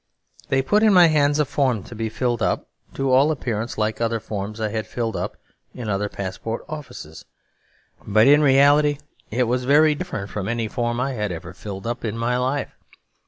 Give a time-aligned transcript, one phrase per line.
[0.49, 4.01] They put in my hands a form to be filled up, to all appearance like
[4.01, 5.37] other forms I had filled up
[5.75, 7.25] in other passport offices.
[8.07, 8.97] But in reality
[9.29, 12.71] it was very different from any form I had ever filled up in my life.